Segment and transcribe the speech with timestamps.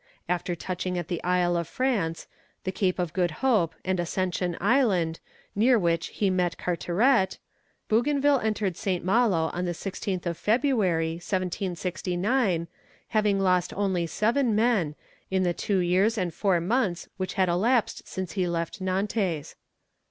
[0.27, 2.25] After touching at the Isle of France,
[2.63, 5.19] the Cape of Good Hope, and Ascension Island,
[5.55, 7.37] near which he met Carteret,
[7.87, 9.05] Bougainville entered St.
[9.05, 12.67] Malo on the 16th of February, 1769,
[13.09, 14.95] having lost only seven men,
[15.29, 19.55] in the two years and four months which had elapsed since he left Nantes.